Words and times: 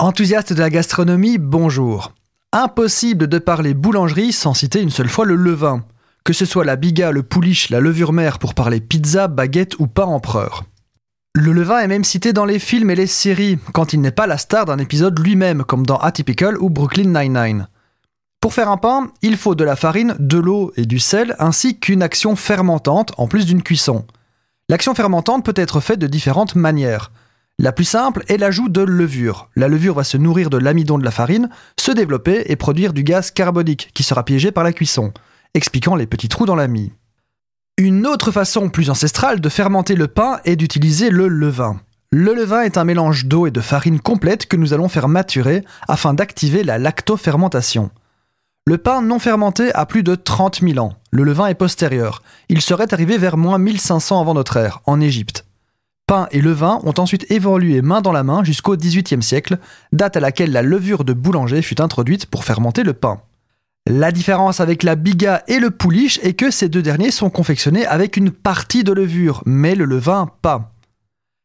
Enthousiaste 0.00 0.52
de 0.52 0.60
la 0.60 0.70
gastronomie, 0.70 1.38
bonjour. 1.38 2.12
Impossible 2.52 3.26
de 3.26 3.38
parler 3.38 3.74
boulangerie 3.74 4.32
sans 4.32 4.54
citer 4.54 4.80
une 4.80 4.90
seule 4.90 5.08
fois 5.08 5.24
le 5.24 5.34
levain. 5.34 5.82
Que 6.22 6.32
ce 6.32 6.44
soit 6.44 6.64
la 6.64 6.76
biga, 6.76 7.10
le 7.10 7.24
pouliche, 7.24 7.68
la 7.68 7.80
levure 7.80 8.12
mère 8.12 8.38
pour 8.38 8.54
parler 8.54 8.80
pizza, 8.80 9.26
baguette 9.26 9.76
ou 9.80 9.88
pain 9.88 10.04
empereur. 10.04 10.62
Le 11.34 11.50
levain 11.50 11.80
est 11.80 11.88
même 11.88 12.04
cité 12.04 12.32
dans 12.32 12.44
les 12.44 12.60
films 12.60 12.90
et 12.90 12.94
les 12.94 13.08
séries, 13.08 13.58
quand 13.72 13.92
il 13.92 14.00
n'est 14.00 14.12
pas 14.12 14.28
la 14.28 14.38
star 14.38 14.66
d'un 14.66 14.78
épisode 14.78 15.18
lui-même, 15.18 15.64
comme 15.64 15.84
dans 15.84 15.98
Atypical 15.98 16.56
ou 16.58 16.70
Brooklyn 16.70 17.20
Nine-Nine. 17.20 17.66
Pour 18.40 18.54
faire 18.54 18.70
un 18.70 18.76
pain, 18.76 19.10
il 19.22 19.36
faut 19.36 19.56
de 19.56 19.64
la 19.64 19.74
farine, 19.74 20.14
de 20.20 20.38
l'eau 20.38 20.72
et 20.76 20.86
du 20.86 21.00
sel, 21.00 21.34
ainsi 21.40 21.80
qu'une 21.80 22.04
action 22.04 22.36
fermentante, 22.36 23.14
en 23.18 23.26
plus 23.26 23.46
d'une 23.46 23.64
cuisson. 23.64 24.06
L'action 24.68 24.94
fermentante 24.94 25.44
peut 25.44 25.54
être 25.56 25.80
faite 25.80 25.98
de 25.98 26.06
différentes 26.06 26.54
manières. 26.54 27.10
La 27.60 27.72
plus 27.72 27.84
simple 27.84 28.22
est 28.28 28.36
l'ajout 28.36 28.68
de 28.68 28.82
levure. 28.82 29.50
La 29.56 29.66
levure 29.66 29.94
va 29.94 30.04
se 30.04 30.16
nourrir 30.16 30.48
de 30.48 30.58
l'amidon 30.58 30.96
de 30.96 31.04
la 31.04 31.10
farine, 31.10 31.50
se 31.76 31.90
développer 31.90 32.44
et 32.46 32.54
produire 32.54 32.92
du 32.92 33.02
gaz 33.02 33.32
carbonique 33.32 33.90
qui 33.94 34.04
sera 34.04 34.24
piégé 34.24 34.52
par 34.52 34.62
la 34.62 34.72
cuisson, 34.72 35.12
expliquant 35.54 35.96
les 35.96 36.06
petits 36.06 36.28
trous 36.28 36.46
dans 36.46 36.54
la 36.54 36.68
mie. 36.68 36.92
Une 37.76 38.06
autre 38.06 38.30
façon 38.30 38.70
plus 38.70 38.90
ancestrale 38.90 39.40
de 39.40 39.48
fermenter 39.48 39.96
le 39.96 40.06
pain 40.06 40.38
est 40.44 40.54
d'utiliser 40.54 41.10
le 41.10 41.26
levain. 41.26 41.80
Le 42.12 42.32
levain 42.32 42.62
est 42.62 42.78
un 42.78 42.84
mélange 42.84 43.26
d'eau 43.26 43.48
et 43.48 43.50
de 43.50 43.60
farine 43.60 43.98
complète 43.98 44.46
que 44.46 44.56
nous 44.56 44.72
allons 44.72 44.88
faire 44.88 45.08
maturer 45.08 45.64
afin 45.88 46.14
d'activer 46.14 46.62
la 46.62 46.78
lactofermentation. 46.78 47.90
Le 48.66 48.78
pain 48.78 49.02
non 49.02 49.18
fermenté 49.18 49.74
a 49.74 49.84
plus 49.84 50.04
de 50.04 50.14
30 50.14 50.60
000 50.60 50.78
ans. 50.78 50.94
Le 51.10 51.24
levain 51.24 51.46
est 51.46 51.54
postérieur. 51.54 52.22
Il 52.48 52.60
serait 52.60 52.94
arrivé 52.94 53.18
vers 53.18 53.36
moins 53.36 53.58
1500 53.58 54.20
avant 54.20 54.34
notre 54.34 54.58
ère, 54.58 54.80
en 54.86 55.00
Égypte. 55.00 55.47
Pain 56.08 56.26
et 56.30 56.40
levain 56.40 56.80
ont 56.84 56.94
ensuite 56.96 57.30
évolué 57.30 57.82
main 57.82 58.00
dans 58.00 58.12
la 58.12 58.22
main 58.22 58.42
jusqu'au 58.42 58.78
XVIIIe 58.78 59.22
siècle, 59.22 59.58
date 59.92 60.16
à 60.16 60.20
laquelle 60.20 60.52
la 60.52 60.62
levure 60.62 61.04
de 61.04 61.12
boulanger 61.12 61.60
fut 61.60 61.82
introduite 61.82 62.24
pour 62.24 62.44
fermenter 62.44 62.82
le 62.82 62.94
pain. 62.94 63.20
La 63.86 64.10
différence 64.10 64.60
avec 64.60 64.84
la 64.84 64.94
biga 64.94 65.42
et 65.48 65.58
le 65.58 65.70
pouliche 65.70 66.18
est 66.22 66.32
que 66.32 66.50
ces 66.50 66.70
deux 66.70 66.80
derniers 66.80 67.10
sont 67.10 67.28
confectionnés 67.28 67.84
avec 67.84 68.16
une 68.16 68.30
partie 68.30 68.84
de 68.84 68.92
levure, 68.92 69.42
mais 69.44 69.74
le 69.74 69.84
levain 69.84 70.30
pas. 70.40 70.72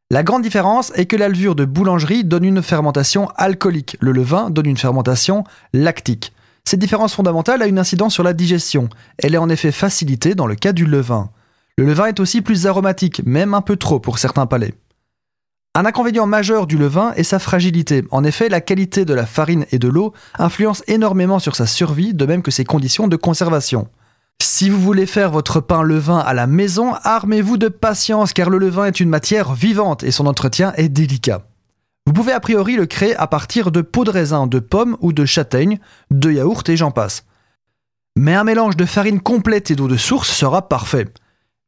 La 0.09 0.23
grande 0.23 0.43
différence 0.43 0.93
est 0.95 1.07
que 1.07 1.17
la 1.17 1.27
levure 1.27 1.55
de 1.55 1.65
boulangerie 1.65 2.23
donne 2.23 2.45
une 2.45 2.63
fermentation 2.63 3.27
alcoolique, 3.35 3.97
le 3.99 4.13
levain 4.13 4.49
donne 4.49 4.67
une 4.67 4.77
fermentation 4.77 5.43
lactique. 5.73 6.31
Cette 6.63 6.79
différence 6.79 7.15
fondamentale 7.15 7.61
a 7.61 7.67
une 7.67 7.79
incidence 7.79 8.13
sur 8.13 8.23
la 8.23 8.31
digestion. 8.31 8.87
Elle 9.17 9.35
est 9.35 9.39
en 9.39 9.49
effet 9.49 9.73
facilitée 9.73 10.35
dans 10.35 10.47
le 10.47 10.55
cas 10.55 10.71
du 10.71 10.85
levain. 10.85 11.31
Le 11.77 11.85
levain 11.85 12.05
est 12.05 12.19
aussi 12.19 12.41
plus 12.41 12.67
aromatique, 12.67 13.23
même 13.25 13.53
un 13.53 13.61
peu 13.61 13.77
trop 13.77 13.99
pour 13.99 14.19
certains 14.19 14.45
palais. 14.45 14.75
Un 15.75 15.85
inconvénient 15.85 16.27
majeur 16.27 16.67
du 16.67 16.77
levain 16.77 17.13
est 17.13 17.23
sa 17.23 17.39
fragilité. 17.39 18.03
En 18.11 18.23
effet, 18.23 18.47
la 18.47 18.61
qualité 18.61 19.05
de 19.05 19.13
la 19.15 19.25
farine 19.25 19.65
et 19.71 19.79
de 19.79 19.87
l'eau 19.87 20.13
influence 20.37 20.83
énormément 20.85 21.39
sur 21.39 21.55
sa 21.55 21.65
survie, 21.65 22.13
de 22.13 22.25
même 22.27 22.43
que 22.43 22.51
ses 22.51 22.63
conditions 22.63 23.07
de 23.07 23.15
conservation. 23.15 23.87
Si 24.39 24.69
vous 24.69 24.79
voulez 24.79 25.07
faire 25.07 25.31
votre 25.31 25.61
pain 25.61 25.81
levain 25.81 26.19
à 26.19 26.35
la 26.35 26.45
maison, 26.45 26.93
armez-vous 27.01 27.57
de 27.57 27.69
patience 27.69 28.33
car 28.33 28.51
le 28.51 28.59
levain 28.59 28.85
est 28.85 28.99
une 28.99 29.09
matière 29.09 29.53
vivante 29.53 30.03
et 30.03 30.11
son 30.11 30.27
entretien 30.27 30.73
est 30.75 30.89
délicat. 30.89 31.41
Vous 32.05 32.13
pouvez 32.13 32.33
a 32.33 32.39
priori 32.39 32.75
le 32.75 32.85
créer 32.85 33.15
à 33.15 33.25
partir 33.25 33.71
de 33.71 33.81
peaux 33.81 34.03
de 34.03 34.11
raisin, 34.11 34.45
de 34.45 34.59
pommes 34.59 34.95
ou 34.99 35.11
de 35.11 35.25
châtaignes, 35.25 35.79
de 36.11 36.31
yaourt 36.31 36.69
et 36.69 36.77
j'en 36.77 36.91
passe. 36.91 37.25
Mais 38.15 38.35
un 38.35 38.43
mélange 38.43 38.77
de 38.77 38.85
farine 38.85 39.21
complète 39.21 39.71
et 39.71 39.75
d'eau 39.75 39.87
de 39.87 39.97
source 39.97 40.29
sera 40.29 40.69
parfait. 40.69 41.07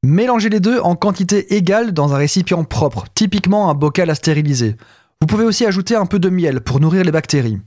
Mélangez 0.06 0.50
les 0.50 0.60
deux 0.60 0.80
en 0.82 0.96
quantité 0.96 1.56
égale 1.56 1.92
dans 1.92 2.14
un 2.14 2.18
récipient 2.18 2.64
propre, 2.64 3.06
typiquement 3.16 3.72
un 3.72 3.74
bocal 3.74 4.12
à 4.12 4.14
stériliser. 4.14 4.76
Vous 5.20 5.26
pouvez 5.26 5.46
aussi 5.46 5.66
ajouter 5.66 5.96
un 5.96 6.06
peu 6.06 6.20
de 6.20 6.30
miel 6.30 6.62
pour 6.62 6.80
nourrir 6.80 7.04
les 7.04 7.12
bactéries. 7.12 7.58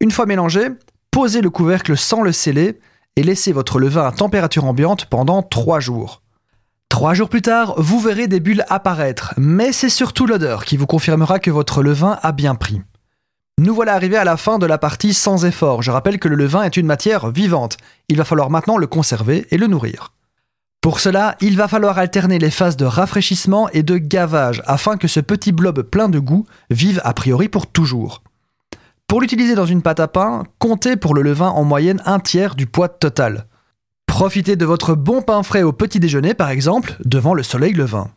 Une 0.00 0.12
fois 0.12 0.26
mélangé, 0.26 0.68
posez 1.10 1.40
le 1.40 1.50
couvercle 1.50 1.96
sans 1.96 2.22
le 2.22 2.30
sceller 2.30 2.78
et 3.16 3.24
laissez 3.24 3.50
votre 3.52 3.80
levain 3.80 4.06
à 4.06 4.12
température 4.12 4.64
ambiante 4.64 5.06
pendant 5.06 5.42
3 5.42 5.80
jours. 5.80 6.22
Trois 6.88 7.14
jours 7.14 7.28
plus 7.28 7.42
tard, 7.42 7.74
vous 7.78 7.98
verrez 7.98 8.28
des 8.28 8.38
bulles 8.38 8.64
apparaître, 8.68 9.34
mais 9.36 9.72
c'est 9.72 9.88
surtout 9.88 10.28
l'odeur 10.28 10.66
qui 10.66 10.76
vous 10.76 10.86
confirmera 10.86 11.40
que 11.40 11.50
votre 11.50 11.82
levain 11.82 12.20
a 12.22 12.30
bien 12.30 12.54
pris. 12.54 12.80
Nous 13.58 13.74
voilà 13.74 13.94
arrivés 13.94 14.18
à 14.18 14.24
la 14.24 14.36
fin 14.36 14.60
de 14.60 14.66
la 14.66 14.78
partie 14.78 15.14
sans 15.14 15.44
effort. 15.44 15.82
Je 15.82 15.90
rappelle 15.90 16.20
que 16.20 16.28
le 16.28 16.36
levain 16.36 16.62
est 16.62 16.76
une 16.76 16.86
matière 16.86 17.28
vivante. 17.32 17.76
Il 18.08 18.18
va 18.18 18.24
falloir 18.24 18.50
maintenant 18.50 18.76
le 18.76 18.86
conserver 18.86 19.48
et 19.50 19.58
le 19.58 19.66
nourrir. 19.66 20.12
Pour 20.86 21.00
cela, 21.00 21.34
il 21.40 21.56
va 21.56 21.66
falloir 21.66 21.98
alterner 21.98 22.38
les 22.38 22.52
phases 22.52 22.76
de 22.76 22.84
rafraîchissement 22.84 23.68
et 23.70 23.82
de 23.82 23.96
gavage 23.96 24.62
afin 24.66 24.96
que 24.96 25.08
ce 25.08 25.18
petit 25.18 25.50
blob 25.50 25.82
plein 25.82 26.08
de 26.08 26.20
goût 26.20 26.46
vive 26.70 27.00
a 27.02 27.12
priori 27.12 27.48
pour 27.48 27.66
toujours. 27.66 28.22
Pour 29.08 29.20
l'utiliser 29.20 29.56
dans 29.56 29.66
une 29.66 29.82
pâte 29.82 29.98
à 29.98 30.06
pain, 30.06 30.44
comptez 30.60 30.94
pour 30.94 31.12
le 31.12 31.22
levain 31.22 31.48
en 31.48 31.64
moyenne 31.64 32.00
un 32.06 32.20
tiers 32.20 32.54
du 32.54 32.66
poids 32.66 32.88
total. 32.88 33.46
Profitez 34.06 34.54
de 34.54 34.64
votre 34.64 34.94
bon 34.94 35.22
pain 35.22 35.42
frais 35.42 35.64
au 35.64 35.72
petit 35.72 35.98
déjeuner 35.98 36.34
par 36.34 36.50
exemple, 36.50 36.96
devant 37.04 37.34
le 37.34 37.42
soleil 37.42 37.72
levain. 37.72 38.08